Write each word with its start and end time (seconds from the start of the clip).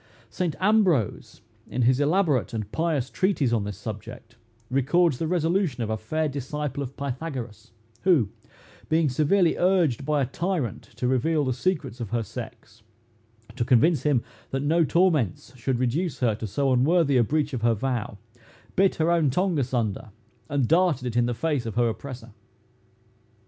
Saint 0.31 0.55
Ambrose, 0.59 1.41
in 1.67 1.83
his 1.83 1.99
elaborate 1.99 2.55
and 2.55 2.71
pious 2.71 3.07
treatise 3.07 3.53
on 3.53 3.65
this 3.65 3.77
subject, 3.77 4.35
records 4.71 5.19
the 5.19 5.27
resolution 5.27 5.83
of 5.83 5.91
a 5.91 5.95
fair 5.97 6.27
disciple 6.27 6.81
of 6.81 6.97
Pythagoras, 6.97 7.69
who, 8.01 8.29
being 8.89 9.09
severely 9.09 9.57
urged 9.59 10.03
by 10.03 10.19
a 10.19 10.25
tyrant 10.25 10.81
to 10.95 11.07
reveal 11.07 11.45
the 11.45 11.53
secrets 11.53 11.99
of 11.99 12.09
her 12.09 12.23
sex, 12.23 12.81
to 13.55 13.63
convince 13.63 14.01
him 14.01 14.23
that 14.49 14.63
no 14.63 14.83
torments 14.83 15.55
should 15.55 15.77
reduce 15.77 16.17
her 16.19 16.33
to 16.33 16.47
so 16.47 16.73
unworthy 16.73 17.15
a 17.15 17.23
breach 17.23 17.53
of 17.53 17.61
her 17.61 17.75
vow, 17.75 18.17
bit 18.75 18.95
her 18.95 19.11
own 19.11 19.29
tongue 19.29 19.59
asunder, 19.59 20.09
and 20.49 20.67
darted 20.67 21.05
it 21.05 21.15
in 21.15 21.27
the 21.27 21.35
face 21.35 21.67
of 21.67 21.75
her 21.75 21.87
oppressor. 21.89 22.31